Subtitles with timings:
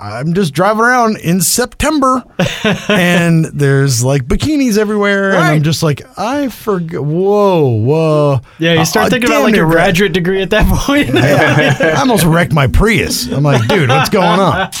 [0.00, 2.24] I'm just driving around in September,
[2.88, 7.02] and there's like bikinis everywhere, and I'm just like, I forget.
[7.02, 8.40] Whoa, whoa.
[8.58, 11.10] Yeah, you start Uh, thinking about like your graduate degree at that point.
[11.14, 13.26] Yeah, I almost wrecked my Prius.
[13.30, 14.70] I'm like, dude, what's going on?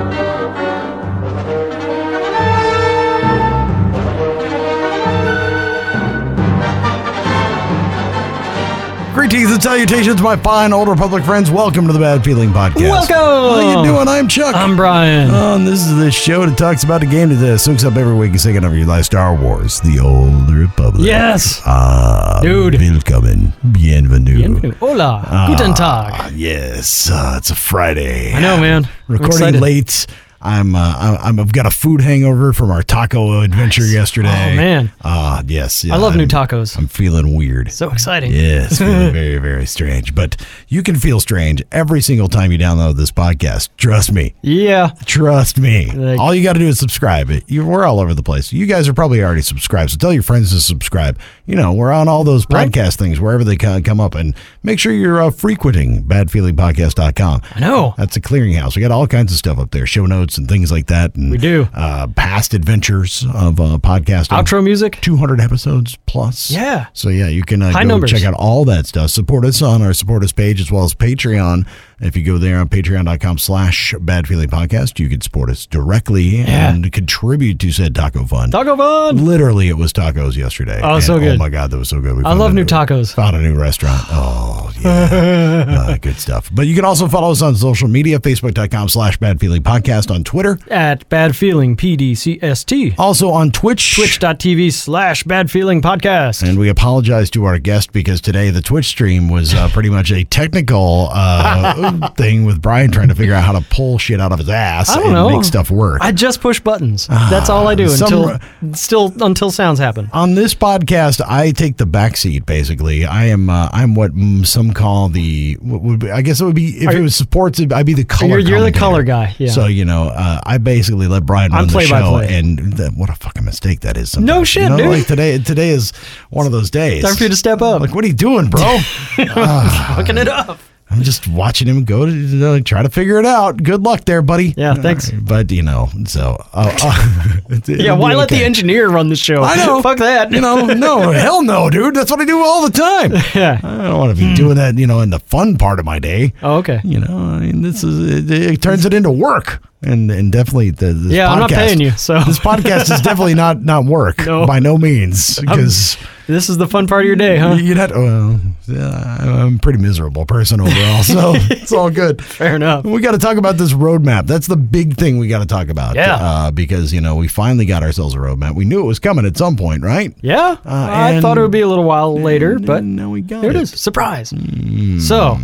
[9.31, 11.49] Greetings and salutations, my fine old Republic friends.
[11.49, 12.81] Welcome to the Bad Feeling Podcast.
[12.81, 13.15] Welcome.
[13.15, 14.09] How you doing?
[14.09, 14.53] I'm Chuck.
[14.53, 15.29] I'm Brian.
[15.31, 18.13] Oh, and this is the show that talks about the game that soaks up every
[18.13, 21.05] week and second of your life, Star Wars, The Old Republic.
[21.05, 21.61] yes.
[21.65, 22.73] Ah, Dude.
[22.75, 23.53] Willkommen.
[23.71, 24.35] Bienvenue.
[24.35, 24.75] Bienvenue.
[24.75, 25.23] Hola.
[25.47, 26.11] Guten Tag.
[26.13, 28.33] Ah, yes, uh, it's a Friday.
[28.33, 28.83] I know, man.
[28.83, 29.61] I'm Recording excited.
[29.61, 30.07] late.
[30.41, 34.29] I'm, uh, I'm, I've got a food hangover from our taco adventure yesterday.
[34.29, 34.91] Oh, man.
[35.03, 35.83] Ah, yes.
[35.83, 36.77] yeah, I love new I'm- tacos.
[36.77, 37.71] I'm feeling weird.
[37.71, 38.31] So exciting.
[38.31, 40.15] Yes, feeling very, very strange.
[40.15, 43.69] But you can feel strange every single time you download this podcast.
[43.77, 44.33] Trust me.
[44.41, 44.91] Yeah.
[45.05, 45.91] Trust me.
[45.91, 47.29] Like- all you got to do is subscribe.
[47.47, 48.51] You, we're all over the place.
[48.51, 49.91] You guys are probably already subscribed.
[49.91, 51.19] So tell your friends to subscribe.
[51.45, 52.69] You know, we're on all those Right.
[52.71, 54.15] podcast things wherever they come up.
[54.15, 57.41] And make sure you're uh, frequenting badfeelingpodcast.com.
[57.55, 57.93] I know.
[57.97, 58.75] That's a clearinghouse.
[58.75, 61.15] We got all kinds of stuff up there, show notes and things like that.
[61.15, 61.67] And, We do.
[61.73, 64.37] Uh, past adventures of uh, podcasting.
[64.37, 64.99] Outro music.
[65.01, 66.51] 200 episodes plus.
[66.51, 66.87] Yeah.
[66.93, 68.11] So yeah, you can uh, go numbers.
[68.11, 69.09] check out all that stuff.
[69.11, 71.67] Support us on our support us page as well as Patreon.
[71.99, 76.39] If you go there on patreon.com slash bad feeling podcast, you can support us directly
[76.39, 78.51] and contribute to said taco fund.
[78.51, 79.23] Taco Fun.
[79.23, 80.79] Literally, it was tacos yesterday.
[80.83, 81.37] Oh, And, so Oh good.
[81.37, 82.17] my God, that was so good.
[82.17, 83.13] We I love a new tacos.
[83.13, 84.01] Found a new restaurant.
[84.09, 85.65] Oh, yeah.
[85.91, 86.49] uh, good stuff.
[86.51, 90.20] But you can also follow us on social media, facebook.com slash bad feeling podcast on
[90.23, 90.59] Twitter.
[90.69, 92.95] At Bad Feeling PDCST.
[92.97, 93.95] Also on Twitch.
[93.95, 96.47] Twitch.tv slash Bad Feeling Podcast.
[96.47, 100.11] And we apologize to our guest because today the Twitch stream was uh, pretty much
[100.11, 104.31] a technical uh, thing with Brian trying to figure out how to pull shit out
[104.31, 105.29] of his ass I don't and know.
[105.29, 105.99] make stuff work.
[106.01, 107.07] I just push buttons.
[107.07, 108.37] That's all I do until
[108.73, 110.09] still until sounds happen.
[110.13, 112.45] on this podcast, I take the back seat.
[112.45, 114.11] Basically, I am uh, I'm what
[114.43, 117.15] some call the what would be, I guess it would be if Are it was
[117.15, 118.39] sports, I'd be the color.
[118.39, 119.49] You're- you're the color guy, yeah.
[119.51, 122.37] So you know, uh, I basically let Brian run I'm the show, play-by-play.
[122.37, 124.11] and what a fucking mistake that is.
[124.11, 124.27] Sometimes.
[124.27, 124.87] No shit, you know, dude.
[124.87, 125.91] Like today, today is
[126.29, 127.03] one of those days.
[127.03, 127.81] Time for you to step up.
[127.81, 128.61] Like, what are you doing, bro?
[129.15, 130.59] Fucking it up.
[130.91, 133.63] I'm just watching him go to you know, try to figure it out.
[133.63, 134.53] Good luck there, buddy.
[134.57, 135.09] Yeah, thanks.
[135.09, 139.41] But you know, so uh, uh, Yeah, why let the engineer run the show?
[139.41, 139.81] I know.
[139.83, 140.31] Fuck that.
[140.31, 141.95] You know, no, hell no, dude.
[141.95, 143.13] That's what I do all the time.
[143.33, 143.59] Yeah.
[143.63, 144.77] I don't want to be doing that.
[144.77, 146.33] You know, in the fun part of my day.
[146.43, 146.81] Oh, okay.
[146.83, 150.71] You know, I mean, this is it, it turns it into work, and and definitely
[150.71, 153.85] the this Yeah, podcast, I'm not paying you, so this podcast is definitely not not
[153.85, 154.45] work No.
[154.45, 155.97] by no means because.
[156.31, 157.53] This is the fun part of your day, huh?
[157.53, 162.23] You'd have to, well, yeah, I'm a pretty miserable person overall, so it's all good.
[162.23, 162.85] Fair enough.
[162.85, 164.27] We got to talk about this roadmap.
[164.27, 165.95] That's the big thing we got to talk about.
[165.95, 166.15] Yeah.
[166.15, 168.55] Uh, because, you know, we finally got ourselves a roadmap.
[168.55, 170.15] We knew it was coming at some point, right?
[170.21, 173.51] Yeah, I thought it would be a little while later, but no, we got there
[173.51, 173.61] it it.
[173.63, 173.71] is.
[173.79, 174.31] Surprise.
[174.31, 174.99] Hmm.
[174.99, 175.37] So,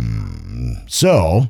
[0.86, 1.48] So,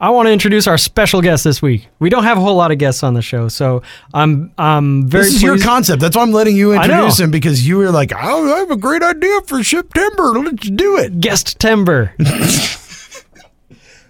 [0.00, 1.88] I want to introduce our special guest this week.
[1.98, 3.82] We don't have a whole lot of guests on the show, so
[4.14, 6.00] I'm I'm very this is your concept.
[6.00, 8.76] That's why I'm letting you introduce him because you were like, oh, I have a
[8.76, 10.38] great idea for September.
[10.38, 11.20] Let's do it.
[11.20, 12.14] Guestember.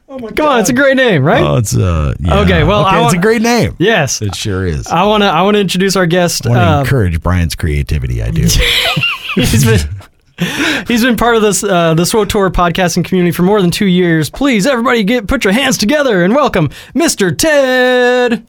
[0.08, 1.42] Come on, it's a great name, right?
[1.42, 2.40] Oh, it's uh, yeah.
[2.40, 3.76] Okay, well, I it's a great name.
[3.78, 4.22] yes.
[4.22, 4.86] It sure is.
[4.86, 6.46] I I want to I want to introduce our guest.
[6.46, 8.22] I want to uh, encourage Brian's creativity.
[8.22, 8.42] I do.
[9.34, 9.80] he's been
[10.88, 14.30] he's been part of this uh, the SWTOR podcasting community for more than two years.
[14.30, 17.36] Please, everybody, get put your hands together and welcome Mr.
[17.36, 18.46] Ted.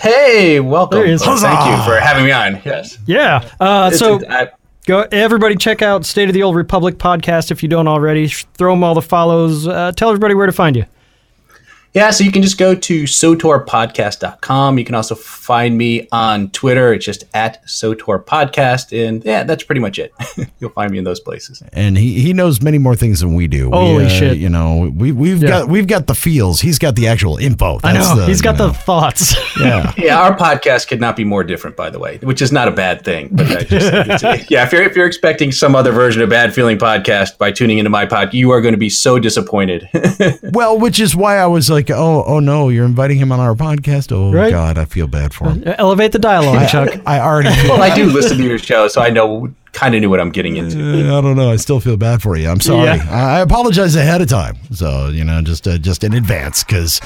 [0.00, 0.98] Hey, welcome.
[0.98, 1.22] There he is.
[1.24, 2.62] Thank you for having me on.
[2.64, 2.98] Yes.
[3.06, 3.48] Yeah.
[3.58, 4.48] Uh, so a- I-
[4.86, 8.28] go everybody check out State of the Old Republic podcast if you don't already.
[8.28, 9.66] Throw them all the follows.
[9.66, 10.84] Uh, tell everybody where to find you.
[11.94, 14.78] Yeah, so you can just go to sotorpodcast.com.
[14.78, 16.92] You can also find me on Twitter.
[16.92, 18.92] It's just at Sotor Podcast.
[19.08, 20.12] And yeah, that's pretty much it.
[20.60, 21.62] You'll find me in those places.
[21.72, 23.70] and he, he knows many more things than we do.
[23.70, 24.36] Holy we, uh, shit.
[24.38, 25.48] You know, we we've Yeah.
[25.48, 26.60] got we've got the feels.
[26.60, 27.78] He's got the actual info.
[27.82, 29.34] I That's know he's got know, the thoughts.
[29.60, 29.92] yeah.
[29.96, 32.72] Yeah, our podcast could not be more different, by the way, which is not a
[32.72, 33.28] bad thing.
[33.32, 33.92] But I just,
[34.22, 37.50] it's- yeah, if you're if you're expecting some other version of Bad Feeling Podcast by
[37.52, 39.88] tuning into my pod, you are going to be so disappointed.
[40.52, 43.54] Well, which is why I was like, oh, oh no, you're inviting him on our
[43.54, 44.12] podcast.
[44.12, 44.50] Oh Right.
[44.50, 45.62] God, I feel bad for him.
[45.66, 47.00] Elevate the dialogue, Chuck.
[47.06, 47.48] I already.
[47.68, 50.30] Well, I do listen to your show, so I know kind of knew what I'm
[50.30, 50.78] getting into.
[50.80, 51.50] Uh, I don't know.
[51.50, 52.48] I still feel bad for you.
[52.48, 52.84] I'm sorry.
[52.86, 53.06] Yeah.
[53.10, 54.56] I, I apologize ahead of time.
[54.72, 57.00] So you know, just uh, just in advance, because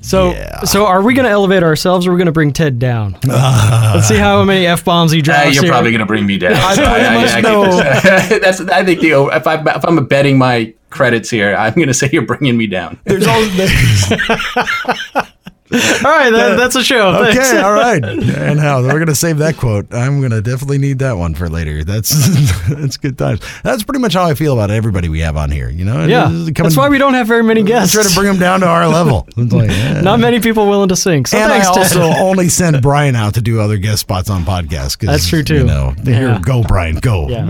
[0.00, 0.60] So, Yeah.
[0.64, 3.16] so are we going to elevate ourselves, or are we going to bring Ted down?
[3.24, 5.54] Let's see how many f bombs he Uh, drops.
[5.54, 5.72] you're here.
[5.72, 6.54] probably going to bring me down.
[6.54, 7.64] I, pretty much get know.
[7.76, 8.40] this.
[8.40, 8.60] That's.
[8.70, 12.08] I think the if I if I'm betting my credits here, I'm going to say
[12.12, 13.00] you're bringing me down.
[13.04, 13.42] there's all.
[15.72, 15.78] All
[16.10, 17.12] right, that, that's a show.
[17.24, 17.38] Thanks.
[17.50, 18.02] Okay, all right.
[18.52, 19.92] And how we're gonna save that quote.
[19.94, 21.84] I'm gonna definitely need that one for later.
[21.84, 22.10] That's
[22.68, 23.40] that's good times.
[23.62, 25.68] That's pretty much how I feel about everybody we have on here.
[25.70, 27.94] You know, Yeah, Coming- that's why we don't have very many guests.
[27.94, 29.26] try to bring them down to our level.
[29.36, 30.00] Like, yeah.
[30.00, 31.26] Not many people willing to sing.
[31.26, 32.00] So and I thanks, Ted.
[32.02, 34.98] also only send Brian out to do other guest spots on podcasts.
[34.98, 35.56] 'cause, That's true, too.
[35.58, 37.28] You know, here, go, Brian, go.
[37.28, 37.44] Yeah,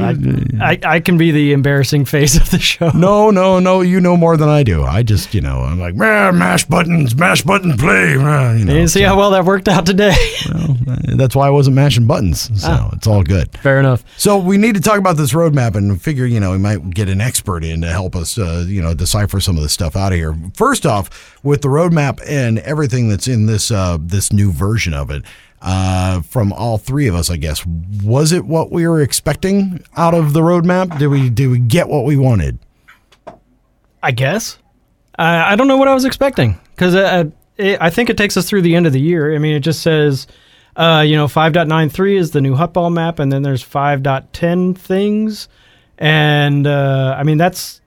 [0.60, 2.90] I, I, I can be the embarrassing face of the show.
[2.90, 3.80] No, no, no.
[3.82, 4.82] You know more than I do.
[4.84, 7.76] I just, you know, I'm like, "Ah, mash buttons, mash button,
[8.20, 8.24] play.
[8.26, 10.14] ah," You know, You see how well that worked out today.
[10.40, 12.50] so, uh, that's why I wasn't mashing buttons.
[12.60, 12.90] So Ah.
[12.92, 13.50] it's all good.
[13.62, 14.04] Fair enough.
[14.16, 17.08] So we need to talk about this roadmap and figure, you know, we might get
[17.08, 20.12] an expert in to help us, uh, you know, decipher some of this stuff out
[20.12, 20.34] of here.
[20.54, 25.10] First off, with the roadmap and everything that's in this uh, this new version of
[25.10, 25.22] it,
[25.60, 27.64] uh, from all three of us, I guess,
[28.02, 30.98] was it what we were expecting out of the roadmap?
[30.98, 32.58] Did we did we get what we wanted?
[34.02, 34.58] I guess.
[35.18, 37.24] I I don't know what I was expecting because uh,
[37.56, 39.34] it, I think it takes us through the end of the year.
[39.34, 40.26] I mean, it just says,
[40.76, 45.48] uh, you know, 5.93 is the new Huttball map, and then there's 5.10 things.
[45.98, 47.80] And uh, I mean, that's.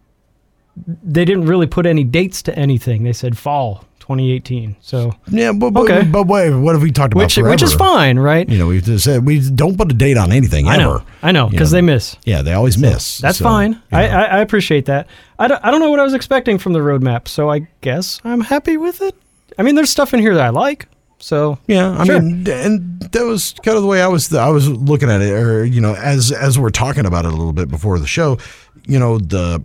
[1.04, 3.04] They didn't really put any dates to anything.
[3.04, 4.76] They said fall 2018.
[4.82, 6.04] So, Yeah, but but, Okay.
[6.04, 7.24] but wait, what have we talked about?
[7.24, 8.48] which which is fine, right?
[8.50, 10.84] You know, we just said we don't put a date on anything I ever.
[10.84, 12.18] know, I know, because they miss.
[12.26, 13.20] Yeah, they always miss.
[13.20, 13.72] That's So, fine.
[13.72, 14.14] you I, know.
[14.18, 15.08] I, I appreciate that.
[15.40, 18.20] I don't, I don't know what I was expecting from the roadmap, so I guess
[18.26, 19.16] I'm happy with it.
[19.58, 20.88] I mean, there's stuff in here that I like.
[21.20, 22.22] So Yeah, I Sure.
[22.22, 24.34] mean, and that was kind of the way I was.
[24.34, 27.36] I was looking at it, or you know, as as we're talking about it a
[27.36, 28.38] little bit before the show,
[28.86, 29.64] you know, the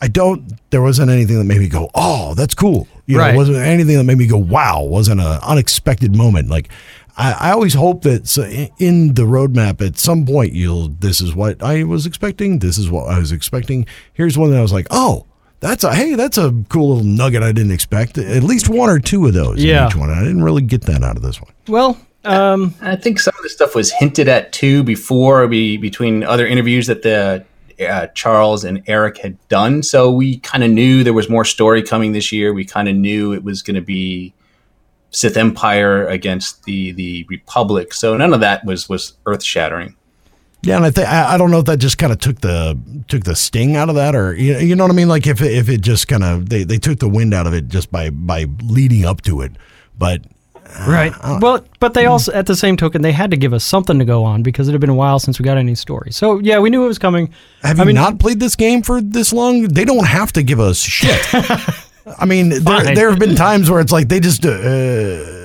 [0.00, 0.52] I don't.
[0.70, 3.34] There wasn't anything that made me go, "Oh, that's cool." You Right.
[3.34, 6.48] it wasn't anything that made me go, "Wow." Wasn't an unexpected moment.
[6.48, 6.70] Like
[7.18, 8.44] I, I always hope that so
[8.78, 10.88] in the roadmap at some point you'll.
[10.88, 12.60] This is what I was expecting.
[12.60, 13.84] This is what I was expecting.
[14.14, 15.26] Here's one that I was like, "Oh."
[15.60, 18.16] That's a hey, that's a cool little nugget I didn't expect.
[18.18, 19.84] At least one or two of those Yeah.
[19.84, 20.10] in each one.
[20.10, 21.52] I didn't really get that out of this one.
[21.68, 26.22] well, um, I think some of the stuff was hinted at too before, be, between
[26.22, 27.44] other interviews that the
[27.80, 29.82] uh, Charles and Eric had done.
[29.82, 32.52] So we kind of knew there was more story coming this year.
[32.52, 34.34] We kind of knew it was going to be
[35.12, 37.94] Sith Empire against the the Republic.
[37.94, 39.94] So none of that was was earth shattering.
[40.62, 42.78] Yeah, and I think I I don't know if that just kind of took the
[43.08, 45.08] took the sting out of that, or you you know what I mean.
[45.08, 47.54] Like if it- if it just kind of they, they took the wind out of
[47.54, 49.52] it just by by leading up to it,
[49.98, 50.22] but
[50.78, 51.12] uh, right.
[51.20, 52.10] Uh, well, but they hmm.
[52.10, 54.68] also, at the same token, they had to give us something to go on because
[54.68, 56.12] it had been a while since we got any story.
[56.12, 57.32] So yeah, we knew it was coming.
[57.62, 59.62] have you mean, not played this game for this long?
[59.62, 61.26] They don't have to give us shit.
[62.18, 64.44] I mean, there, there have been times where it's like they just.
[64.44, 65.39] Uh,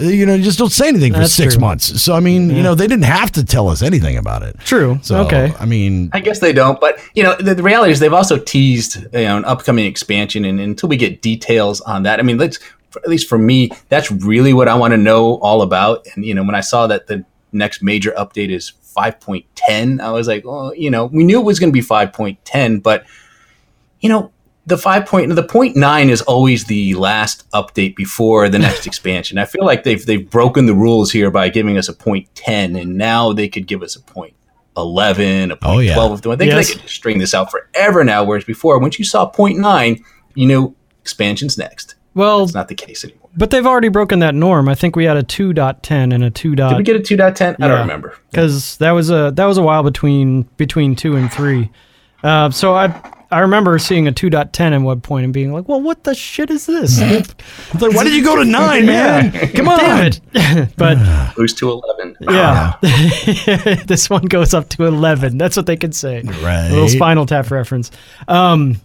[0.00, 1.60] you know, just don't say anything for That's six true.
[1.60, 2.02] months.
[2.02, 4.58] So I mean, you know, they didn't have to tell us anything about it.
[4.60, 4.98] True.
[5.02, 5.52] So okay.
[5.58, 8.38] I mean, I guess they don't, but you know, the, the reality is they've also
[8.38, 12.38] teased you know, an upcoming expansion, and until we get details on that, I mean,
[12.38, 12.58] let's
[12.90, 16.06] for, at least for me, that's really what I want to know all about.
[16.14, 20.28] And you know, when I saw that the next major update is 5.10, I was
[20.28, 23.04] like, well, you know, we knew it was going to be 5.10, but
[24.00, 24.32] you know,
[24.68, 29.38] the five point the point nine is always the last update before the next expansion.
[29.38, 32.76] I feel like they've they've broken the rules here by giving us a point ten,
[32.76, 34.34] and now they could give us a point
[34.76, 35.94] eleven, a point Oh, yeah.
[35.94, 36.46] twelve they.
[36.46, 36.68] Yes.
[36.68, 38.22] they could string this out forever now.
[38.24, 41.94] Whereas before, once you saw point nine, you know expansion's next.
[42.14, 43.30] well, It's not the case anymore.
[43.36, 44.68] but they've already broken that norm.
[44.68, 46.54] I think we had a 2.10 and a 2.
[46.56, 47.56] Did we get a two point ten?
[47.60, 48.14] I don't remember.
[48.30, 51.70] because that was a that was a while between between two and three.
[52.22, 52.88] Uh, so I
[53.30, 56.48] I remember seeing a 2.10 at one point and being like, well, what the shit
[56.48, 56.98] is this?
[57.00, 57.34] it's
[57.74, 59.32] like, why did you go to nine, man?
[59.52, 60.68] Come on, Damn it!
[60.76, 62.16] but Boost to eleven.
[62.20, 62.76] yeah,
[63.86, 65.36] this one goes up to 11.
[65.36, 66.22] That's what they could say.
[66.22, 66.68] Right.
[66.68, 67.90] A little Spinal Tap reference.
[68.28, 68.80] Um,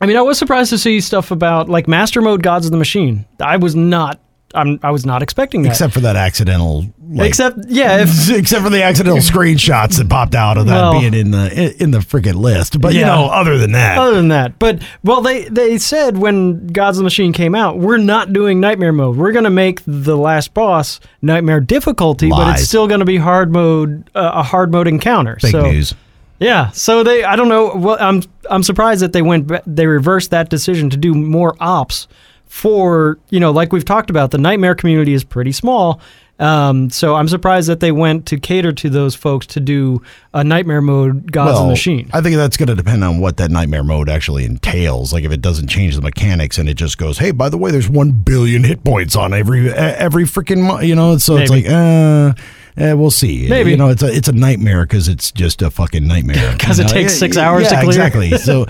[0.00, 2.78] I mean, I was surprised to see stuff about like Master Mode Gods of the
[2.78, 3.24] Machine.
[3.40, 4.20] I was not.
[4.54, 5.70] I'm, I was not expecting that.
[5.70, 10.34] Except for that accidental, like, Except, yeah, if except for the accidental screenshots that popped
[10.34, 12.80] out of that Well- being in the in the freaking list.
[12.80, 16.66] But you know, other than that, Other than that, but well, they they said when
[16.68, 19.16] Gods of the Machine came out, we're not doing Nightmare mode.
[19.16, 24.08] We're gonna make the last boss Nightmare difficulty, but it's still gonna be hard mode,
[24.14, 25.36] uh, a hard mode encounter.
[25.40, 25.94] fake so news.
[26.38, 27.74] yeah, so they I don't know.
[27.74, 32.06] Well, I'm I'm surprised that they went they reversed that decision to do more ops
[32.54, 36.00] for you know, like we've talked about, the Nightmare community is pretty small.
[36.38, 40.44] Um, so I'm surprised that they went to cater to those folks to do a
[40.44, 42.08] nightmare mode Gods and Machine.
[42.12, 45.12] I think that's going to depend on what that nightmare mode actually entails.
[45.12, 47.72] Like if it doesn't change the mechanics and it just goes, hey, by the way,
[47.72, 51.18] there's one billion hit points on every every freaking, you know.
[51.18, 51.42] So Maybe.
[51.42, 52.34] it's like, uh,
[52.76, 53.48] Eh, we'll see.
[53.48, 56.56] Maybe you know it's a it's a nightmare because it's just a fucking nightmare.
[56.64, 57.88] Because it takes six hours yeah, to clear.
[57.88, 58.30] exactly.
[58.38, 58.66] so uh,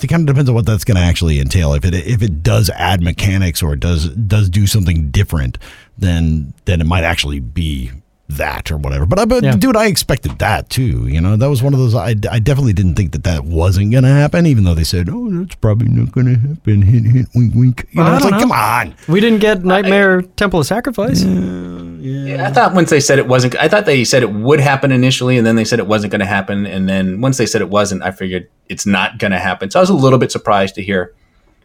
[0.00, 1.74] it kind of depends on what that's going to actually entail.
[1.74, 5.58] If it if it does add mechanics or does does do something different,
[5.96, 7.92] then then it might actually be
[8.36, 9.06] that or whatever.
[9.06, 9.56] But, but yeah.
[9.56, 11.06] dude, I expected that too.
[11.06, 11.94] You know, that was one of those.
[11.94, 15.08] I, I definitely didn't think that that wasn't going to happen, even though they said,
[15.10, 17.88] "Oh, that's probably not going to happen." Hint, hint, wink, wink.
[17.90, 18.40] You know, it's like, know.
[18.40, 18.94] come on.
[19.08, 21.22] We didn't get Nightmare I, Temple of Sacrifice.
[21.22, 22.36] Yeah, yeah.
[22.36, 24.92] yeah, I thought once they said it wasn't, I thought they said it would happen
[24.92, 27.60] initially, and then they said it wasn't going to happen, and then once they said
[27.60, 29.70] it wasn't, I figured it's not going to happen.
[29.70, 31.14] So I was a little bit surprised to hear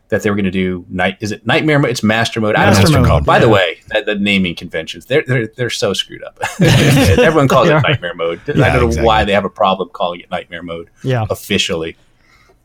[0.09, 1.17] that they were going to do night.
[1.19, 1.91] Is it nightmare mode?
[1.91, 2.55] It's master mode.
[2.55, 3.25] Master I don't know mode.
[3.25, 3.41] By yeah.
[3.41, 6.39] the way, the, the, naming conventions they're they're they're so screwed up.
[6.61, 8.41] Everyone calls it nightmare mode.
[8.47, 9.05] Yeah, I don't know exactly.
[9.05, 10.89] why they have a problem calling it nightmare mode.
[11.03, 11.25] Yeah.
[11.29, 11.97] officially,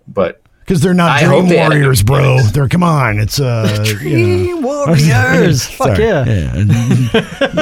[0.06, 2.40] but because they're not I dream warriors, bro.
[2.40, 4.86] They're come on, it's uh, dream you know.
[4.86, 5.66] warriors.
[5.66, 6.24] Fuck yeah.
[6.24, 6.56] yeah.
[6.56, 6.64] you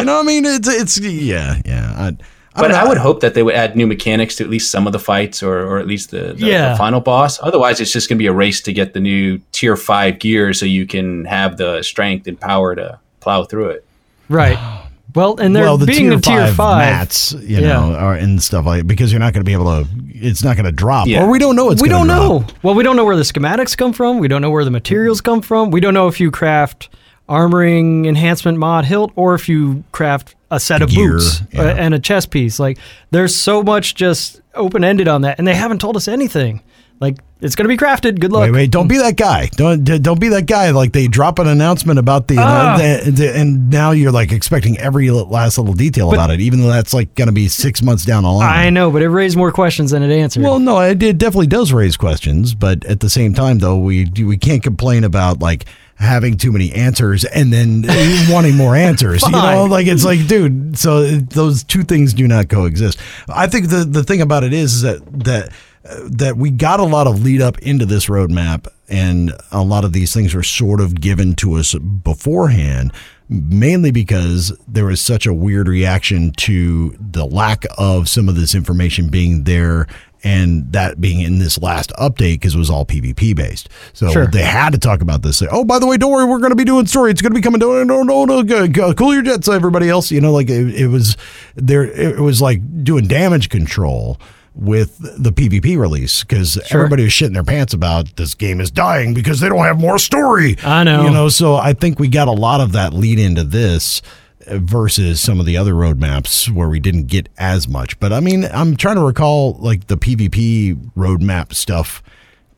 [0.05, 1.95] know, what I mean, it's it's yeah, yeah.
[1.97, 2.17] I, I
[2.55, 4.93] but I would hope that they would add new mechanics to at least some of
[4.93, 6.71] the fights, or, or at least the, the, yeah.
[6.71, 7.39] the final boss.
[7.43, 10.53] Otherwise, it's just going to be a race to get the new tier five gear,
[10.53, 13.85] so you can have the strength and power to plow through it.
[14.29, 14.59] Right.
[15.13, 17.61] Well, and they're well, the being tier a tier five, five mats, you yeah.
[17.61, 19.89] know, are and stuff like because you're not going to be able to.
[20.09, 21.25] It's not going to drop, yeah.
[21.25, 21.71] or we don't know.
[21.71, 22.43] It's we don't drop.
[22.43, 22.47] know.
[22.63, 24.19] Well, we don't know where the schematics come from.
[24.19, 25.73] We don't know where the materials come from.
[25.73, 26.91] We don't know if you craft
[27.31, 31.69] armoring enhancement mod hilt or if you craft a set of Gear, boots uh, yeah.
[31.79, 32.59] and a chest piece.
[32.59, 32.79] Like
[33.11, 36.63] there's so much just open ended on that, and they haven't told us anything.
[36.99, 38.21] Like it's going to be crafted.
[38.21, 38.43] Good luck.
[38.43, 38.71] Wait, wait!
[38.71, 39.49] Don't be that guy.
[39.53, 40.71] Don't don't be that guy.
[40.71, 44.77] Like they drop an announcement about the, uh, the, the and now you're like expecting
[44.77, 47.81] every last little detail but, about it, even though that's like going to be six
[47.81, 48.67] months down the line.
[48.67, 50.43] I know, but it raised more questions than it answered.
[50.43, 54.11] Well, no, it, it definitely does raise questions, but at the same time, though, we
[54.19, 55.65] we can't complain about like
[56.01, 57.85] having too many answers and then
[58.31, 59.23] wanting more answers.
[59.23, 60.79] you know, like it's like, dude.
[60.79, 62.99] So those two things do not coexist.
[63.29, 65.53] I think the the thing about it is that that
[65.85, 69.93] that we got a lot of lead up into this roadmap, and a lot of
[69.93, 72.93] these things were sort of given to us beforehand.
[73.33, 78.57] Mainly because there was such a weird reaction to the lack of some of this
[78.57, 79.87] information being there
[80.23, 83.69] and that being in this last update because it was all PvP based.
[83.93, 84.27] So sure.
[84.27, 85.39] they had to talk about this.
[85.39, 87.11] Say, oh, by the way, don't worry, we're going to be doing story.
[87.11, 87.61] It's going to be coming.
[87.61, 90.11] No, no, no, no, go, go, cool your jets, everybody else.
[90.11, 91.17] You know, like it, it was
[91.55, 91.85] there.
[91.85, 94.19] It was like doing damage control
[94.55, 96.81] with the PvP release because sure.
[96.81, 99.99] everybody was shitting their pants about this game is dying because they don't have more
[99.99, 100.57] story.
[100.65, 101.05] I know.
[101.05, 104.03] You know, so I think we got a lot of that lead into this
[104.51, 107.99] versus some of the other roadmaps where we didn't get as much.
[108.01, 112.03] But I mean, I'm trying to recall like the PvP roadmap stuff.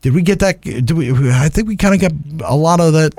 [0.01, 0.61] Did we get that?
[0.61, 1.11] Did we?
[1.31, 2.01] I think we kind of
[2.39, 3.13] got a lot of that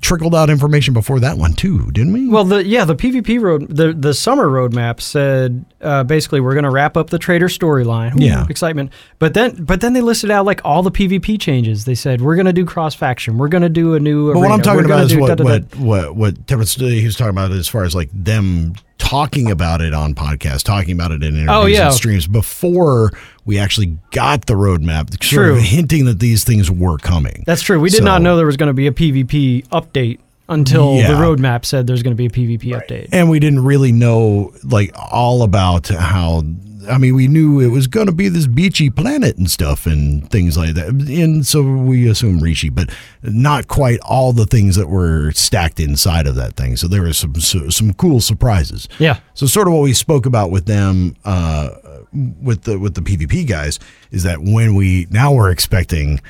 [0.00, 2.28] trickled out information before that one too, didn't we?
[2.28, 6.64] Well, the yeah, the PvP road, the the summer roadmap said uh, basically we're going
[6.64, 8.14] to wrap up the trader storyline.
[8.16, 8.92] yeah, excitement.
[9.18, 11.84] But then, but then they listed out like all the PvP changes.
[11.84, 13.38] They said we're going to do cross faction.
[13.38, 14.32] We're going to do a new.
[14.32, 17.52] But what I'm talking about is what, what what what what he was talking about
[17.52, 21.48] as far as like them talking about it on podcasts, talking about it in interviews
[21.50, 21.86] oh, yeah.
[21.86, 23.12] and streams before
[23.44, 25.56] we actually got the roadmap, sort true.
[25.56, 27.44] of hinting that these things were coming.
[27.46, 27.80] That's true.
[27.80, 31.08] We did so, not know there was going to be a PvP update until yeah.
[31.08, 32.86] the roadmap said there's going to be a PvP right.
[32.86, 33.08] update.
[33.12, 36.42] And we didn't really know like all about how
[36.88, 40.30] I mean, we knew it was going to be this beachy planet and stuff and
[40.30, 40.88] things like that.
[40.88, 42.90] And so we assume Rishi, but
[43.22, 46.76] not quite all the things that were stacked inside of that thing.
[46.76, 48.88] So there were some some cool surprises.
[48.98, 49.20] Yeah.
[49.34, 51.70] So sort of what we spoke about with them uh,
[52.14, 53.78] with the with the PvP guys
[54.10, 56.20] is that when we now we're expecting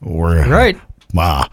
[0.00, 0.78] we're right.
[1.12, 1.48] Wow,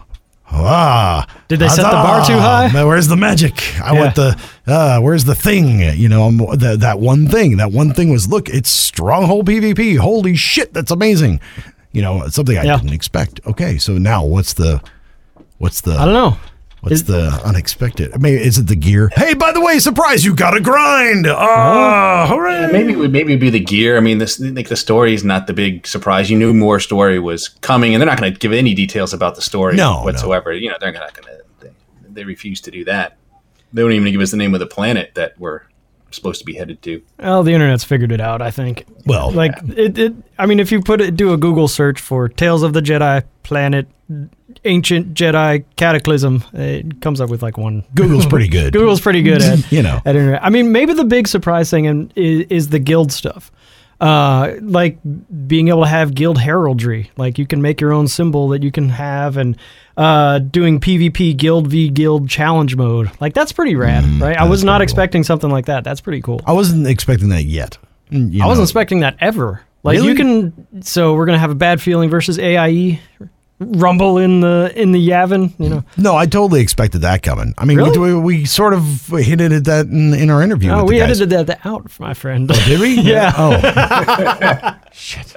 [0.54, 2.84] Ah, did they set the bar too high?
[2.84, 3.54] Where's the magic?
[3.80, 4.00] I yeah.
[4.00, 4.40] want the.
[4.66, 5.80] Uh, where's the thing?
[5.80, 7.56] You know, that that one thing.
[7.56, 8.48] That one thing was look.
[8.50, 9.96] It's stronghold PvP.
[9.96, 11.40] Holy shit, that's amazing.
[11.92, 12.76] You know, something I yeah.
[12.76, 13.40] didn't expect.
[13.46, 14.82] Okay, so now what's the,
[15.58, 15.92] what's the?
[15.92, 16.36] I don't know.
[16.82, 18.12] What's is, the unexpected?
[18.12, 19.08] I mean, is it the gear?
[19.14, 20.24] Hey, by the way, surprise!
[20.24, 21.28] You got to grind.
[21.28, 22.62] Ah, oh, hooray!
[22.62, 23.96] Yeah, maybe maybe it'd be the gear.
[23.96, 26.28] I mean, this like the story is not the big surprise.
[26.28, 29.36] You knew more story was coming, and they're not going to give any details about
[29.36, 30.50] the story no, whatsoever.
[30.50, 30.58] No.
[30.58, 31.44] You know, they're not going to.
[31.60, 31.70] They,
[32.10, 33.16] they refuse to do that.
[33.72, 35.62] They don't even give us the name of the planet that we're
[36.10, 37.00] supposed to be headed to.
[37.20, 38.42] Well, the internet's figured it out.
[38.42, 38.86] I think.
[39.06, 39.84] Well, like yeah.
[39.84, 40.14] it, it.
[40.36, 43.22] I mean, if you put it, do a Google search for "Tales of the Jedi
[43.44, 43.86] Planet
[44.64, 46.44] ancient Jedi cataclysm.
[46.52, 47.84] It comes up with like one.
[47.94, 48.72] Google's pretty good.
[48.72, 50.00] Google's pretty good at You know.
[50.04, 50.44] At internet.
[50.44, 53.50] I mean, maybe the big surprise thing and is, is the guild stuff.
[54.00, 54.98] Uh, like
[55.46, 58.72] being able to have guild heraldry, like you can make your own symbol that you
[58.72, 59.56] can have, and
[59.96, 64.36] uh, doing PvP guild v guild challenge mode, like that's pretty rad, right?
[64.36, 64.82] I Mm, was not cool.
[64.82, 65.84] expecting something like that.
[65.84, 66.40] That's pretty cool.
[66.46, 67.78] I wasn't expecting that yet.
[68.10, 69.62] Mm, you I wasn't expecting that ever.
[69.84, 70.08] Like Really?
[70.08, 72.98] you can, so we're gonna have a bad feeling versus AIE
[73.62, 75.52] rumble in the in the Yavin.
[75.58, 77.54] You know, No, I totally expected that coming.
[77.58, 77.98] I mean, Really?
[77.98, 80.70] we, we sort of hinted at that in, in our interview.
[80.70, 81.20] oh, we guys.
[81.20, 82.50] edited that out, my friend.
[82.50, 83.00] Oh, did we?
[83.00, 83.32] Yeah.
[83.36, 84.78] Oh.
[84.92, 85.34] Shit.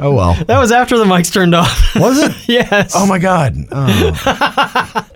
[0.00, 0.34] Oh well.
[0.44, 1.94] that was after the mics turned off.
[1.96, 2.32] Was it?
[2.48, 2.92] yes.
[2.94, 3.54] Oh my god.
[3.72, 5.06] Oh.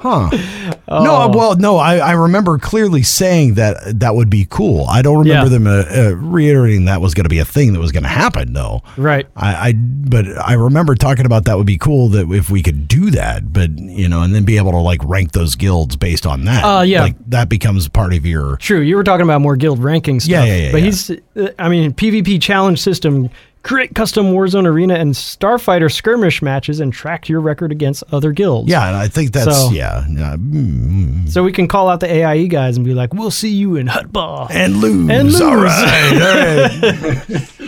[0.00, 0.30] Huh.
[0.92, 1.04] Oh.
[1.04, 4.86] No, well, no, I, I remember clearly saying that that would be cool.
[4.88, 5.48] I don't remember Yeah.
[5.48, 8.08] them uh, uh, reiterating that was going to be a thing that was going to
[8.08, 8.82] happen, though.
[8.96, 9.24] Right.
[9.36, 12.88] I, I, but I remember talking about that would be cool that if we could
[12.88, 16.26] do that, but you know, and then be able to like rank those guilds based
[16.26, 16.64] on that.
[16.64, 17.02] Uh, yeah.
[17.02, 18.56] like that becomes part of your.
[18.56, 18.80] True.
[18.80, 20.30] You were talking about more guild ranking stuff.
[20.32, 20.84] Yeah, yeah, yeah, But yeah.
[20.86, 23.30] he's, uh, I mean, PvP challenge system,
[23.62, 28.70] create custom Warzone arena and Starfighter skirmish matches and track your record against other guilds.
[28.70, 32.10] Yeah, and I think that's So- yeah, yeah, mm, So we can call out the
[32.10, 34.48] AIE guys and be like, we'll see you in Huttball.
[34.50, 35.10] and lose.
[35.10, 35.40] And lose.
[35.40, 36.12] All right,
[37.30, 37.50] all right.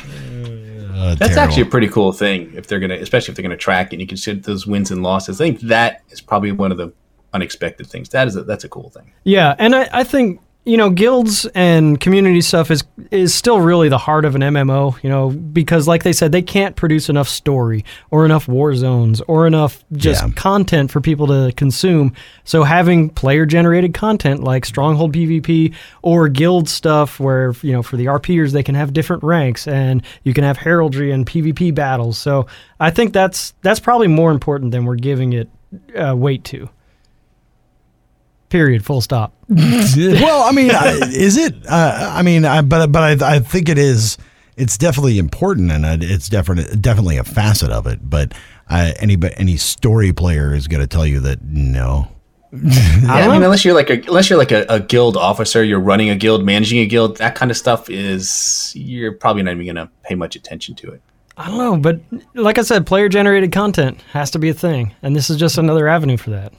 [1.03, 1.41] Uh, That's terrible.
[1.51, 4.07] actually a pretty cool thing if they're gonna, especially if they're gonna track and you
[4.07, 5.41] can see those wins and losses.
[5.41, 6.93] I think that is probably one of the
[7.33, 8.11] unexpected things.
[8.11, 9.13] That is a, that's a cool thing.
[9.25, 13.89] Yeah, and I, I think you know guilds and community stuff is is still really
[13.89, 15.03] the heart of an MMO.
[15.03, 19.21] You know, because like they said, they can't produce enough story or enough war zones
[19.23, 20.31] or enough just Yeah.
[20.35, 22.13] content for people to consume.
[22.45, 27.97] So having player generated content like Stronghold PvP or guild stuff, where you know for
[27.97, 32.19] the RPers they can have different ranks and you can have heraldry and PvP battles.
[32.19, 32.47] So
[32.79, 35.49] I think that's that's probably more important than we're giving it
[35.99, 36.69] uh, weight to.
[38.53, 38.85] Period.
[38.85, 39.33] Full stop.
[39.49, 41.55] well, I mean, I- is it?
[41.67, 44.19] Uh, I mean, I, but but I, I think it is.
[44.59, 48.11] It's definitely important, and it's definitely definitely a facet of it.
[48.11, 48.35] But
[48.69, 52.09] uh, any any story player is going to tell you that no.
[52.53, 52.61] Yeah,
[53.09, 56.11] I mean, unless you're like a unless you're like a, a guild officer, you're running
[56.11, 59.91] a guild, managing a guild, that kind of stuff is you're probably not even gonna
[60.03, 61.01] pay much attention to it.
[61.39, 62.03] I don't know, but
[62.35, 65.57] like I said, player generated content has to be a thing, and this is just
[65.57, 66.53] another avenue for that.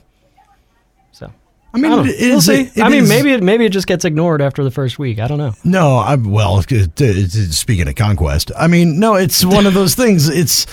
[1.74, 2.70] I mean, I it we'll is- see.
[2.74, 5.18] it I mean, is- maybe it maybe it just gets ignored after the first week.
[5.18, 5.54] I don't know.
[5.64, 10.28] No, I well, speaking of conquest, I mean, no, it's one of those things.
[10.28, 10.66] It's,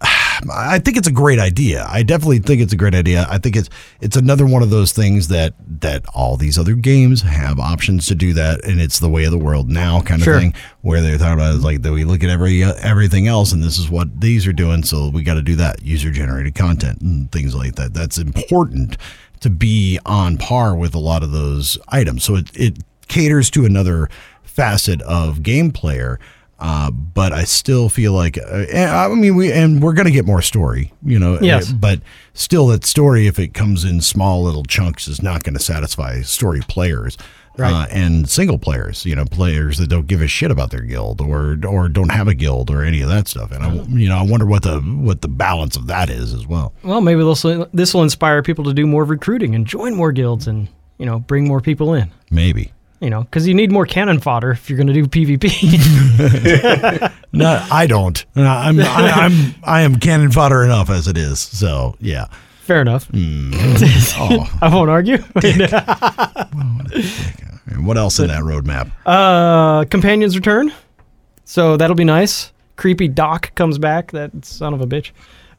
[0.00, 1.84] I think it's a great idea.
[1.88, 3.26] I definitely think it's a great idea.
[3.28, 3.68] I think it's
[4.00, 8.14] it's another one of those things that that all these other games have options to
[8.14, 10.38] do that, and it's the way of the world now, kind of Sure.
[10.40, 10.54] thing.
[10.82, 13.78] Where they're talking about is like that we look at every everything else, and this
[13.78, 15.84] is what these are doing, so we got to do that.
[15.84, 17.92] User generated content and things like that.
[17.94, 18.96] That's important
[19.40, 22.24] to be on par with a lot of those items.
[22.24, 24.08] So it it caters to another
[24.42, 26.18] facet of game player.
[26.60, 30.42] Uh, but I still feel like uh, I mean we and we're gonna get more
[30.42, 31.38] story, you know.
[31.40, 31.70] Yes.
[31.70, 32.00] uh, But
[32.34, 36.20] still, that story, if it comes in small little chunks, is not going to satisfy
[36.22, 37.16] story players.
[37.58, 37.72] Right.
[37.72, 41.20] Uh, and single players, you know, players that don't give a shit about their guild
[41.20, 43.50] or or don't have a guild or any of that stuff.
[43.50, 46.46] And I, you know, I wonder what the what the balance of that is as
[46.46, 46.72] well.
[46.84, 50.12] Well, maybe this will this will inspire people to do more recruiting and join more
[50.12, 50.68] guilds, and
[50.98, 52.12] you know, bring more people in.
[52.30, 52.72] Maybe.
[53.00, 57.12] You know, because you need more cannon fodder if you're going to do PvP.
[57.32, 58.24] No, I don't.
[58.34, 61.40] Uh, I'm I, I'm I am cannon fodder enough as it is.
[61.40, 62.28] So yeah.
[62.62, 63.06] Fair enough.
[64.20, 65.18] Oh, I won't argue.
[67.78, 68.90] and what else in that roadmap?
[69.06, 70.72] Uh, companions return,
[71.44, 72.52] so that'll be nice.
[72.76, 74.12] Creepy Doc comes back.
[74.12, 75.10] That son of a bitch.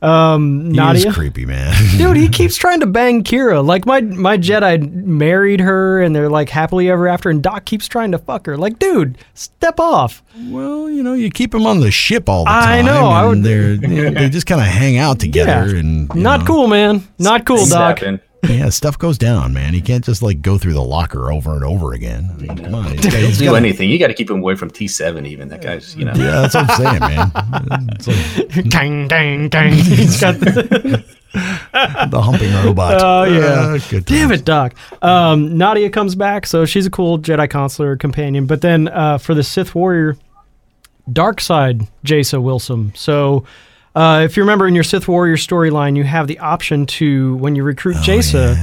[0.01, 1.73] Um, He Nadia, is creepy, man.
[1.97, 3.65] dude, he keeps trying to bang Kira.
[3.65, 7.85] Like my my Jedi married her, and they're like happily ever after, and Doc keeps
[7.89, 8.55] trying to fuck her.
[8.55, 10.23] Like, dude, step off.
[10.47, 12.63] well, you know, you keep them on the ship all the time.
[12.63, 12.85] I time.
[12.85, 16.07] know, I and would- They're you know, they just kind of hang out together, and
[16.15, 17.03] Not know, cool, man.
[17.17, 17.99] Not cool, Doc.
[17.99, 18.21] happen.
[18.49, 19.73] Yeah, stuff goes down, man.
[19.73, 22.29] You can't just like go through the locker over and over again.
[22.33, 23.89] I mean, come on, he's got- he's do got- anything.
[23.89, 25.27] You got to keep him away from T7.
[25.27, 26.13] Even that guy's, you know.
[26.15, 27.89] Yeah, that's what I'm saying, man.
[27.93, 29.73] It's like Dang, dang, dang.
[29.73, 33.01] He's got the, the humping robot.
[33.01, 33.39] Oh, yeah.
[33.75, 34.73] Uh, good Damn it, Doc.
[35.01, 38.45] Um, Nadia comes back, so she's a cool Jedi consular companion.
[38.45, 40.15] But then uh, for the Sith Warrior,
[41.11, 42.95] Dark Side Jaesa Willsaam.
[42.95, 43.43] So
[43.95, 47.55] uh, if you remember in your Sith Warrior storyline, you have the option to, when
[47.55, 48.57] you recruit Oh, Jaesa,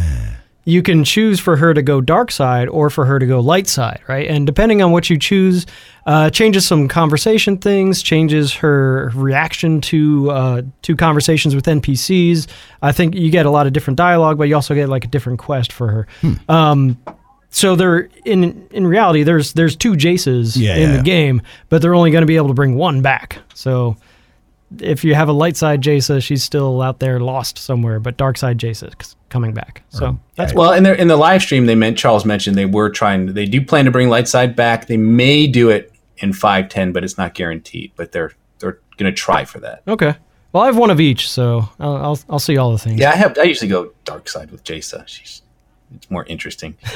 [0.64, 3.68] you can choose for her to go dark side or for her to go light
[3.68, 4.26] side, right?
[4.28, 5.64] And depending on what you choose,
[6.06, 12.48] uh, changes some conversation things, changes her reaction to uh, to conversations with NPCs.
[12.82, 15.08] I think you get a lot of different dialogue, but you also get like a
[15.08, 16.06] different quest for her.
[16.48, 16.98] Um,
[17.50, 20.96] so there, in in reality, there's there's two Jaesas Yeah, in yeah.
[20.96, 23.38] the game, but they're only going to be able to bring one back.
[23.54, 23.96] So
[24.82, 28.36] if you have a light side Jaesa, she's still out there lost somewhere, but dark
[28.38, 29.82] side Jaesa is coming back.
[29.90, 32.90] So that's Well, in their in the live stream, they meant Charles mentioned they were
[32.90, 33.34] trying.
[33.34, 34.86] They do plan to bring Lightside back.
[34.86, 37.92] They may do it in five ten, but it's not guaranteed.
[37.96, 39.82] But they're they're going to try for that.
[39.86, 40.14] okay.
[40.52, 42.98] Well, I have one of each, so I'll I'll, I'll see all the things.
[42.98, 43.36] Yeah, I have.
[43.38, 45.06] I usually go dark side with Jaesa.
[45.06, 45.42] She's
[45.94, 46.76] it's more interesting.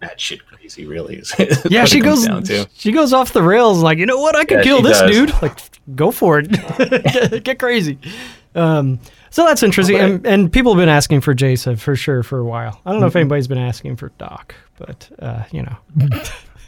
[0.00, 1.16] She's just bad shit crazy, really.
[1.16, 1.34] Is
[1.70, 2.66] Yeah, she goes down to.
[2.74, 3.82] she goes off the rails.
[3.82, 4.36] Like you know what?
[4.36, 5.10] I could Yeah, kill this does.
[5.10, 5.42] dude.
[5.42, 5.58] Like
[5.94, 7.98] go for it, get, get crazy.
[8.54, 8.98] Um,
[9.30, 10.04] so that's interesting, Okay.
[10.14, 12.80] and, and people have been asking for Jaesa for sure for a while.
[12.86, 13.12] I don't know Mm-hmm.
[13.12, 15.76] if anybody's been asking for Doc, but uh, you know,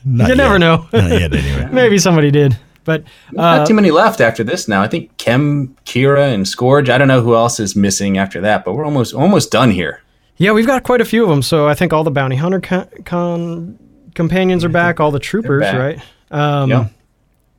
[0.05, 0.87] Not you never know.
[0.93, 1.69] Not yet, anyway.
[1.73, 4.83] Maybe somebody did, but uh, Not too many left after this now.
[4.83, 6.89] I think Khem, Kira, and Scourge.
[6.91, 10.03] I don't know who else is missing after that, but we're almost almost done here.
[10.41, 11.43] Yeah, we've got quite a few of them.
[11.43, 13.79] So I think all the bounty hunter con, con
[14.15, 14.99] companions are back.
[14.99, 15.79] All the troopers, back.
[15.79, 16.01] right?
[16.31, 16.89] Um, Yeah.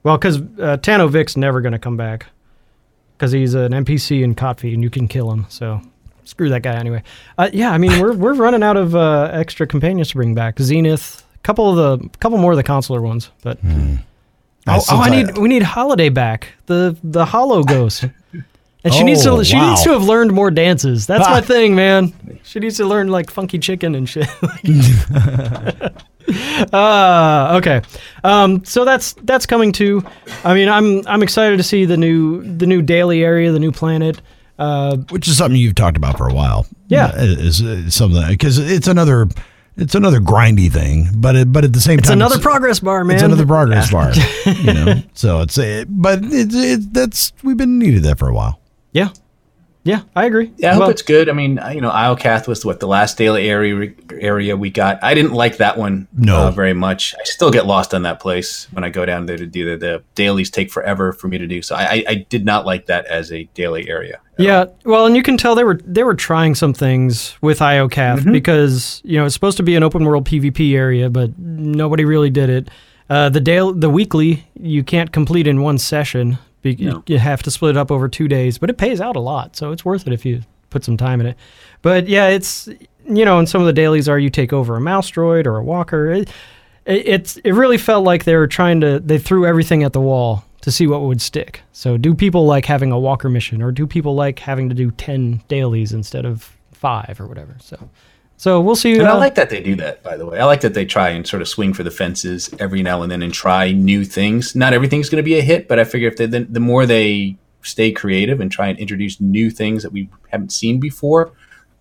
[0.04, 2.26] Well, because uh, Tanno Vik's never going to come back
[3.18, 5.46] because he's an NPC in KotFE and you can kill him.
[5.50, 5.80] So
[6.24, 7.04] screw that guy anyway.
[7.38, 10.58] Uh, yeah, I mean we're we're running out of uh, extra companions to bring back.
[10.60, 13.98] Zenith, couple of the couple more of the consular ones, but Uh,
[14.68, 18.06] oh, oh, I I- need we need Holiday back the the Hollow Ghost.
[18.84, 19.70] And she needs Oh, to she wow.
[19.70, 21.06] needs to have learned more dances.
[21.08, 21.32] That's Ah.
[21.32, 22.14] my thing, man.
[22.44, 24.28] She needs to learn like funky chicken and shit.
[26.74, 27.82] uh, okay.
[28.24, 30.04] Um, so that's that's coming too.
[30.44, 33.72] I mean, I'm I'm excited to see the new the new daily area, the new
[33.72, 34.22] planet.
[34.60, 36.68] Uh, which is something you've talked about for a while.
[36.88, 37.08] Yeah.
[37.08, 39.28] Uh, is, is something because it's another
[39.78, 42.80] it's another grindy thing, but it, but at the same time it's time another progress
[42.80, 43.16] bar, man.
[43.16, 44.12] It's another progress bar,
[44.46, 45.02] you know.
[45.14, 48.60] So it's a, but it's it, that's we've been needed that for a while.
[48.92, 49.10] Yeah,
[49.84, 50.52] yeah, I agree.
[50.58, 51.28] Yeah, I hope Well, it's good.
[51.28, 55.04] I mean, you know, Iocath was what the last daily area area we got.
[55.04, 56.38] I didn't like that one No.
[56.38, 57.16] uh, very much.
[57.20, 59.78] I still get lost on that place when I go down there to do the,
[59.78, 60.52] the dailies.
[60.52, 61.64] Take forever for me to do.
[61.64, 64.20] So I, I, I did not like that as a daily area.
[64.38, 68.20] Yeah, well, and you can tell they were they were trying some things with Iocath
[68.20, 68.32] Mm-hmm.
[68.34, 72.30] because you know it's supposed to be an open world PvP area, but nobody really
[72.30, 72.70] did it.
[73.10, 76.38] Uh, the daily, the weekly, you can't complete in one session.
[76.62, 77.04] Be- No.
[77.08, 79.56] You have to split it up over two days, but it pays out a lot,
[79.56, 81.38] so it's worth it if you put some time in it.
[81.82, 82.68] But yeah, it's
[83.08, 85.58] you know, and some of the dailies are you take over a mouse droid or
[85.58, 86.12] a walker.
[86.12, 86.30] It,
[86.86, 90.02] it, it's it really felt like they were trying to they threw everything at the
[90.02, 91.62] wall to see what would stick.
[91.74, 94.92] So do people like having a walker mission or do people like having to do
[94.92, 97.56] 10 dailies instead of 5 or whatever.
[97.60, 97.90] So
[98.42, 100.40] so we'll see And I uh, like that they do that, by the way.
[100.40, 103.12] I like that they try and sort of swing for the fences every now and
[103.12, 104.56] then and try new things.
[104.56, 106.88] Not everything's going to be a hit, but I figure if they, the, the more
[106.88, 111.32] they stay creative and try and introduce new things that we haven't seen before,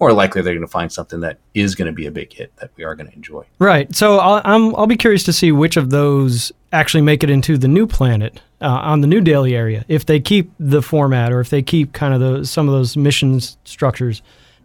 [0.01, 2.55] more likely they're going to find something that is going to be a big hit
[2.57, 3.43] that we are going to enjoy.
[3.59, 3.95] Right.
[3.97, 7.57] So I'll, I'm I'll be curious to see which of those actually make it into
[7.57, 9.87] the new planet uh, on the new daily area.
[9.89, 12.99] If they keep the format or if they keep kind of those some of those
[12.99, 14.21] missions structures,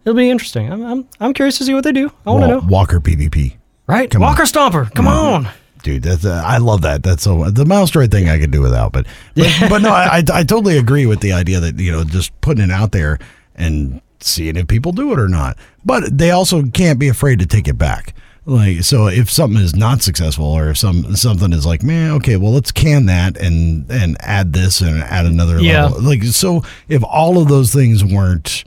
[0.06, 0.72] it'll be interesting.
[0.72, 2.10] I'm I'm, I'm curious to see what they do.
[2.26, 2.66] I want to Wa- know.
[2.68, 4.10] Walker PvP, Right.
[4.10, 4.28] come on.
[4.30, 4.90] Walker Stomper.
[4.94, 5.48] Come on.
[5.82, 6.02] dude.
[6.04, 7.02] That's uh, I love that.
[7.02, 10.18] That's so the mouse droid thing I could do without, but but, but no, I,
[10.18, 13.18] I I totally agree with the idea that you know just putting it out there
[13.54, 15.58] and seeing if people do it or not.
[15.84, 18.14] But they also can't be afraid to take it back.
[18.48, 22.36] Like so, if something is not successful, or if some something is like, man, okay,
[22.36, 25.86] well, let's can that and and add this and add another Yeah.
[25.86, 26.02] level.
[26.02, 28.62] Like so, if all of those things weren't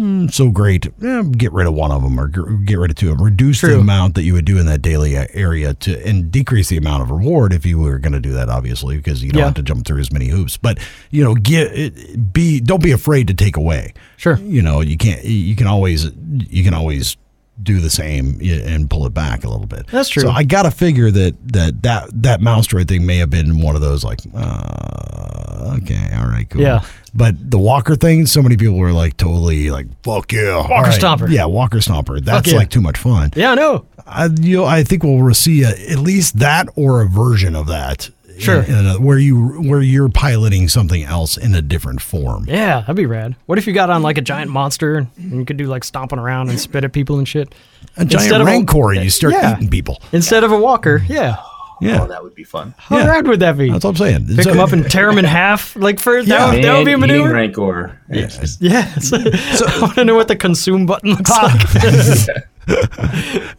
[0.00, 3.10] hmm, so great, eh, get rid of one of them or get rid of two
[3.10, 3.24] of them.
[3.24, 6.76] Reduce the amount that you would do in that daily area to and decrease the
[6.78, 9.44] amount of reward if you were going to do that, obviously, because you don't Yeah.
[9.46, 10.56] have to jump through as many hoops.
[10.56, 10.78] But
[11.10, 13.92] you know, get be don't be afraid to take away.
[14.16, 14.38] Sure.
[14.38, 15.24] You know, you can't.
[15.24, 16.10] You can always
[16.48, 17.16] you can always
[17.62, 19.86] do the same and pull it back a little bit.
[19.88, 20.22] That's true.
[20.22, 23.60] So I got to figure that that that that mouse droid thing may have been
[23.60, 26.62] one of those like, uh, okay, all right, cool.
[26.62, 26.84] Yeah.
[27.14, 31.30] But the Walker thing, so many people were like totally like, fuck yeah, Walker Stomper.
[31.30, 32.22] Yeah, Walker Stomper.
[32.24, 32.58] That's yeah.
[32.58, 33.30] like too much fun.
[33.34, 33.86] Yeah, I know.
[34.06, 37.66] I, you know, I think we'll see a, at least that or a version of
[37.68, 38.10] that.
[38.40, 38.62] Sure.
[38.62, 42.44] in- in a- where you where you're piloting something else in a different form.
[42.48, 43.36] Yeah, that'd be rad.
[43.46, 46.18] What if you got on like a giant monster and you could do like stomping
[46.18, 47.54] around and spit at people and shit?
[47.96, 49.56] A giant Instead of a- you start Yeah.
[49.56, 50.00] eating people.
[50.12, 51.12] Instead of a walker, mm-hmm.
[51.12, 51.36] yeah.
[51.82, 52.74] Yeah, Oh, that would be fun.
[52.76, 53.06] How Yeah.
[53.08, 53.70] rad would that be?
[53.70, 54.26] that's what I'm saying.
[54.26, 56.24] Pick So- them up and tear them in half, like for Yeah.
[56.36, 57.34] that, would, that would be a Man eating maneuver.
[57.34, 57.98] Rancor.
[58.10, 61.56] It's just- Yeah, I want to know what the consume button looks ah.
[61.74, 62.36] like.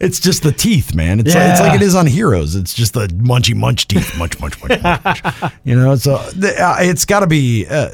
[0.00, 1.20] It's just the teeth, man.
[1.20, 2.56] It's like, it's like it is on Heroes.
[2.56, 5.52] It's just the munchy munch teeth, munch munch munch munch.
[5.64, 7.66] You know, so uh, it's got to be.
[7.66, 7.90] Uh,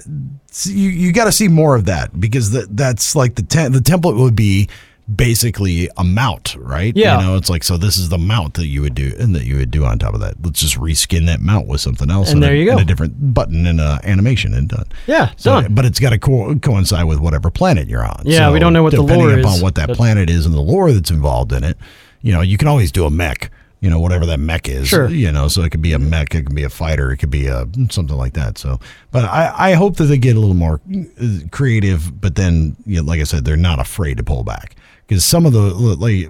[0.65, 3.81] you you got to see more of that because that that's like the te- the
[3.81, 4.69] template would be
[5.15, 6.95] basically a mount, right?
[6.97, 7.19] Yeah.
[7.21, 7.77] You know, it's like so.
[7.77, 10.15] This is the mount that you would do, and that you would do on top
[10.15, 10.35] of that.
[10.45, 12.73] Let's just reskin that mount with something else, And there a, you go.
[12.73, 14.87] and a different button and a animation, and done.
[15.07, 15.75] Yeah, So, done.
[15.75, 18.23] but it's got to co- coincide with whatever planet you're on.
[18.25, 20.93] Yeah, we don't know what the depending upon what that planet is and the lore
[20.93, 21.77] that's involved in it.
[22.21, 23.51] You know, you can always do a mech.
[23.81, 24.89] You know, whatever that mech is.
[24.89, 25.09] Sure.
[25.09, 27.31] You know, so it could be a mech, it could be a fighter, it could
[27.31, 28.59] be a something like that.
[28.59, 28.81] So,
[29.13, 32.21] but I, I hope that they get a little more uh, creative.
[32.21, 34.75] But then, you know, like I said, they're not afraid to pull back
[35.09, 36.29] because some of the like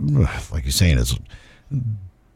[0.53, 1.19] like you're saying is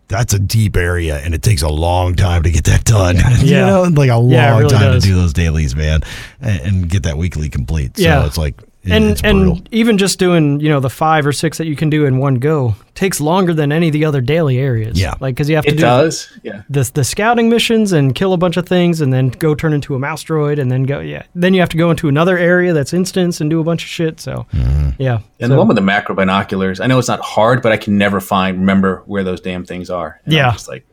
[0.09, 3.17] that's a deep area and it takes a long time to get that done.
[3.41, 3.67] you Yeah.
[3.67, 5.05] know, like a long Yeah, really time does.
[5.05, 6.01] to do those dailies, man,
[6.41, 7.97] and, and get that weekly complete.
[7.97, 8.27] So Yeah.
[8.27, 11.59] it's like it- and it's and even just doing you know the five or six
[11.59, 14.59] that you can do in one go takes longer than any of the other daily
[14.59, 15.01] areas.
[15.01, 15.15] Yeah.
[15.21, 16.29] like because you have to It do does.
[16.43, 16.63] Yeah.
[16.69, 19.95] the the scouting missions and kill a bunch of things and then go turn into
[19.95, 22.73] a mouse droid and then go yeah then you have to go into another area
[22.73, 24.21] that's instance and do a bunch of shit.
[24.21, 24.91] So Mm-hmm.
[25.03, 27.73] yeah, And So- the one with the macro binoculars, I know it's not hard, but
[27.73, 30.21] I can never find remember where those damn things are.
[30.25, 30.53] And I'm Yeah.
[30.53, 30.85] just like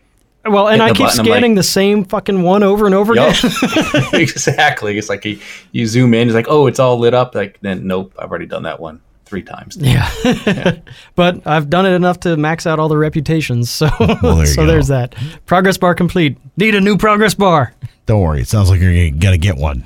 [0.45, 3.35] well, and I keep button, scanning like- the same fucking one over and over Yup.
[3.35, 4.03] again.
[4.13, 4.97] exactly.
[4.97, 5.39] It's like you,
[5.71, 7.35] you zoom in, it's like, oh, it's all lit up.
[7.35, 9.77] Like, then nope, I've already done that one three times.
[9.77, 10.09] Yeah.
[11.15, 13.69] but I've done it enough to max out all the reputations.
[13.69, 14.65] So, Well, there so go.
[14.67, 15.13] there's that.
[15.45, 16.37] Progress bar complete.
[16.57, 17.73] Need a new progress bar.
[18.07, 19.83] Don't worry, it sounds like you're gonna get one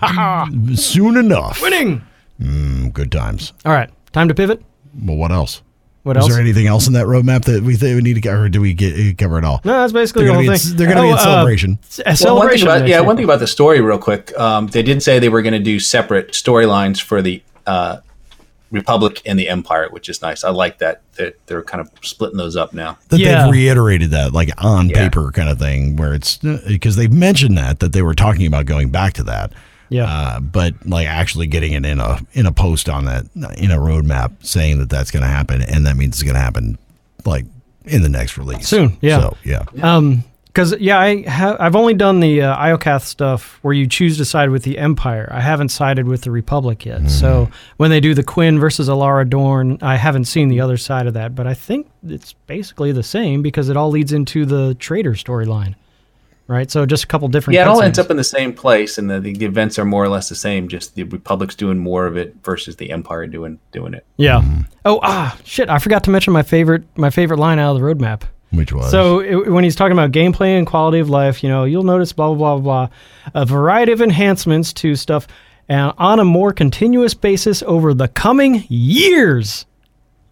[0.78, 1.62] soon enough.
[1.62, 2.02] Winning.
[2.40, 3.52] Mm, good times.
[3.66, 3.90] All right.
[4.14, 4.64] Time to pivot.
[5.04, 5.62] Well, what else?
[6.04, 6.32] What Is else?
[6.34, 8.44] there anything else in that roadmap that we think we need to cover?
[8.44, 9.62] Or do we get cover it all?
[9.64, 10.72] no, that's basically They're the gonna whole be, thing.
[10.72, 11.70] in, they're gonna be Oh, in uh, celebration.
[11.72, 12.68] Well, one thing celebration.
[12.68, 13.08] about, yeah, week.
[13.08, 14.38] one thing about the story, real quick.
[14.38, 17.98] Um, they did say they were going to do separate storylines for the uh,
[18.72, 20.44] Republic and the Empire, which is nice.
[20.44, 21.02] I like that.
[21.16, 22.98] That they're kind of splitting those up now.
[23.10, 23.44] that Yeah.
[23.44, 25.04] they've reiterated that like on Yeah.
[25.08, 28.66] paper kind of thing where it's because they've mentioned that that they were talking about
[28.66, 29.54] going back to that
[29.94, 30.06] Yeah.
[30.06, 33.26] uh, but like actually getting it in a in a post on that
[33.58, 36.42] in a roadmap saying that that's going to happen and that means it's going to
[36.42, 36.78] happen
[37.26, 37.46] like
[37.86, 39.20] in the next release Soon, yeah.
[39.20, 43.74] so yeah Um, because yeah, I have I've only done the uh, Iocath stuff where
[43.74, 45.28] you choose to side with the Empire.
[45.32, 47.10] I haven't sided with the Republic yet.
[47.10, 51.08] So when they do the Quinn versus Alara Dorn, I haven't seen the other side
[51.08, 51.34] of that.
[51.34, 55.74] But I think it's basically the same because it all leads into the traitor storyline,
[56.48, 56.70] right?
[56.70, 57.56] So just a couple different.
[57.56, 57.86] Yeah, it all cutscenes.
[57.86, 60.36] ends up in the same place, and the, the events are more or less the
[60.36, 60.68] same.
[60.68, 64.06] Just the Republic's doing more of it versus the Empire doing doing it.
[64.18, 64.44] Yeah.
[64.86, 65.70] Oh ah shit!
[65.70, 68.24] I forgot to mention my favorite my favorite line out of the roadmap.
[68.52, 71.64] which was So it, when he's talking about gameplay and quality of life, you know,
[71.64, 72.90] you'll notice blah blah blah blah,
[73.34, 75.28] a variety of enhancements to stuff,
[75.70, 79.66] and on a more continuous basis over the coming years.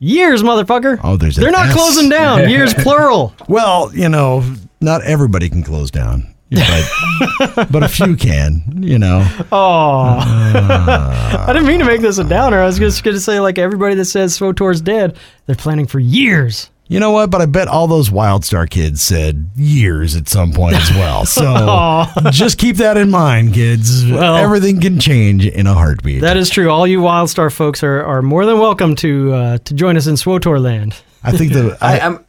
[0.03, 0.99] Years, motherfucker.
[1.03, 1.75] Oh, there's They're not S.
[1.75, 2.49] closing down.
[2.49, 3.35] Years plural.
[3.47, 4.43] well you know
[4.81, 11.65] not everybody can close down but but a few can you know Oh, I didn't
[11.67, 12.59] mean to make this a downer.
[12.61, 15.99] I was just going to say, like everybody that says Swotor's dead, they're planning for
[15.99, 16.69] years.
[16.87, 17.29] You know what?
[17.31, 21.25] But I bet all those Wildstar kids said years at some point as well.
[21.25, 24.05] So just keep that in mind, kids.
[24.05, 26.19] Well- Everything can change in a heartbeat.
[26.21, 26.69] That is true.
[26.69, 30.15] All you Wildstar folks are, are more than welcome to uh, to join us in
[30.15, 30.95] Swotor land.
[31.23, 32.25] I think the I, I, I'm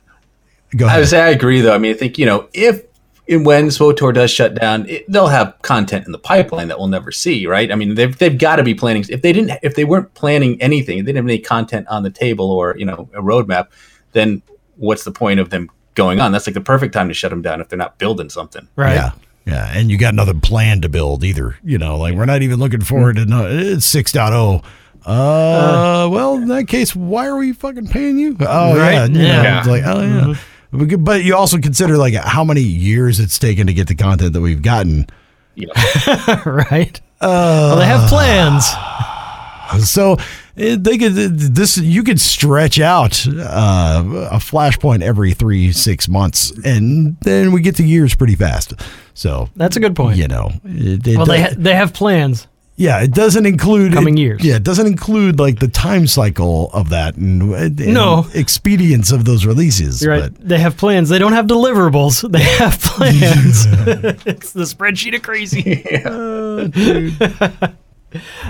[0.76, 1.74] go I would say I agree, though.
[1.74, 2.82] I mean, I think you know if
[3.28, 6.88] and when Swotor does shut down, it, they'll have content in the pipeline that we'll
[6.88, 7.70] never see, right?
[7.70, 9.04] I mean, they've they've got to be planning.
[9.08, 12.02] If they didn't, if they weren't planning anything, if they didn't have any content on
[12.02, 13.68] the table or you know a roadmap,
[14.12, 14.42] then
[14.76, 16.32] what's the point of them going on?
[16.32, 18.66] That's like the perfect time to shut them down if they're not building something.
[18.76, 18.94] Right.
[18.94, 19.12] Yeah.
[19.44, 21.56] Yeah, and you got another plan to build either.
[21.64, 24.64] You know, like we're not even looking forward to no, it's 6.0.
[25.04, 28.37] Uh, well, in that case, why are we fucking paying you?
[28.38, 29.04] Oh, Right, yeah.
[29.06, 29.58] you know, yeah.
[29.58, 30.26] It's like, oh, yeah.
[30.28, 33.94] We could- But you also consider like how many years it's taken to get the
[33.94, 35.06] content that we've gotten.
[35.54, 35.66] You
[36.06, 37.00] know, right.
[37.20, 38.64] well, they have plans.
[38.74, 40.16] Uh, so
[40.56, 46.08] eh, they could eh, this you could stretch out uh, a flashpoint every three six
[46.08, 48.74] months, and then we get to years pretty fast.
[49.14, 50.16] So That's a good point.
[50.16, 52.46] you know, it, it Well, they ha- they have plans.
[52.76, 54.44] Yeah, it doesn't include Coming it- years.
[54.44, 58.26] Yeah, it doesn't include like the time cycle of that and, and No.
[58.35, 60.02] expedience of those releases.
[60.02, 60.32] You're right.
[60.32, 61.08] But They have plans.
[61.08, 62.28] They don't have deliverables.
[62.32, 63.66] They have plans.
[64.26, 65.85] it's the spreadsheet of crazy.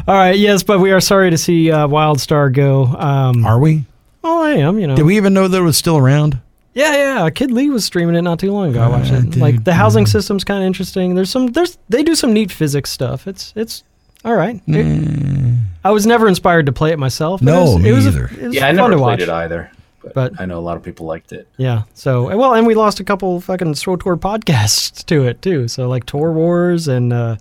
[0.09, 0.39] All right.
[0.39, 2.87] Yes, but we are sorry to see uh, WildStar go.
[2.87, 3.85] Um, are we?
[4.25, 4.79] oh, I am.
[4.79, 4.97] You know.
[4.97, 6.41] Did we even know that it was still around?
[6.75, 7.31] Yeah, yeah.
[7.31, 8.81] Kid Lee was streaming it not too long ago.
[8.83, 9.31] I watched Uh, it.
[9.31, 11.15] dude, Like the housing system's kind of interesting.
[11.15, 11.49] There's some.
[11.49, 13.27] There's they do some neat physics stuff.
[13.29, 13.85] It's it's
[14.25, 14.61] all right.
[14.67, 17.43] It- I was never inspired to play it myself.
[17.43, 18.25] No, it was, me it was either.
[18.27, 19.21] A, it was yeah, I never to played watch.
[19.21, 19.71] it either.
[20.15, 21.47] But I know a lot of people liked it.
[21.57, 25.69] yeah, so well, and we lost a couple fucking SWTOR podcasts to it too.
[25.69, 27.37] So like Tour Wars and uh,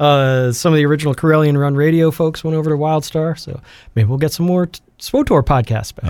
[0.00, 3.38] uh, some of the original Corellian Run Radio folks went over to WildStar.
[3.38, 3.60] So
[3.94, 6.04] maybe we'll get some more t- SWTOR podcasts back.
[6.04, 6.08] Oh,